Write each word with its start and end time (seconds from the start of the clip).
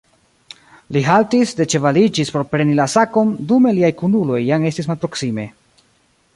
Li 0.95 1.03
haltis, 1.07 1.51
deĉevaliĝis 1.59 2.33
por 2.37 2.45
preni 2.55 2.79
la 2.81 2.89
sakon, 2.95 3.37
dume 3.53 3.77
liaj 3.81 3.95
kunuloj 4.03 4.43
jam 4.49 4.69
estis 4.71 4.93
malproksime. 4.93 5.49